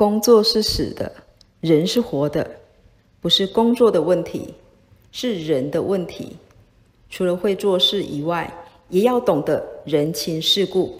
[0.00, 1.12] 工作是死的
[1.60, 2.50] 人是活的
[3.20, 4.54] 不是工作的问题
[5.12, 6.38] 是人的问题。
[7.10, 8.50] 除了会做事以外
[8.88, 10.98] 也要懂得人情世故。